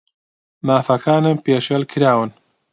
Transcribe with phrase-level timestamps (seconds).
[0.67, 2.29] مافەکانم پێشێل کراون.